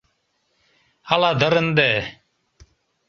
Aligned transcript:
Ала 1.13 1.31
дыр 1.39 1.53
ынде. 1.61 1.89